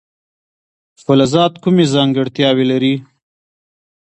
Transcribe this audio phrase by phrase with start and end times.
[1.03, 2.95] فلزات کومې ځانګړتیاوې لري.